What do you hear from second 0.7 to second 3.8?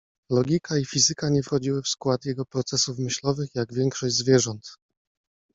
i fizyka nie wchodziły w skład jego procesów myślowych. Jak